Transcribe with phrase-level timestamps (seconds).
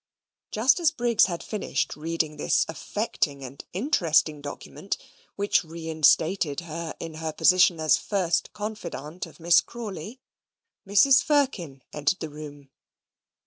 [0.49, 4.97] Just as Briggs had finished reading this affecting and interesting document,
[5.35, 10.19] which reinstated her in her position as first confidante of Miss Crawley,
[10.87, 11.21] Mrs.
[11.21, 12.71] Firkin entered the room.